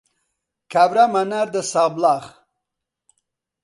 [0.71, 2.23] کابرامان ناردە سابڵاغ.